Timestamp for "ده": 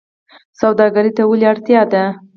1.91-2.03